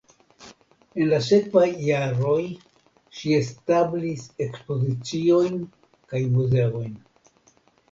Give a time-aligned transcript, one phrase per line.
[1.01, 2.39] En la sekvaj jaroj
[3.19, 5.63] ŝi establis ekspoziciojn
[6.15, 6.93] kaj muzeojn.